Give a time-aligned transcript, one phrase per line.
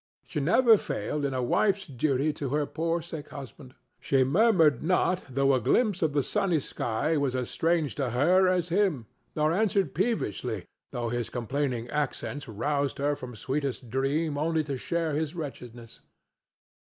[0.25, 3.75] She never failed in a wife's duty to her poor sick husband.
[3.99, 8.47] She murmured not though a glimpse of the sunny sky was as strange to her
[8.47, 14.63] as him, nor answered peevishly though his complaining accents roused her from sweetest dream only
[14.63, 16.01] to share his wretchedness.